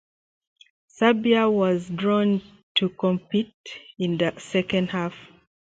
[0.87, 2.41] Serbia was drawn
[2.73, 3.53] to compete
[3.99, 5.13] in the second half.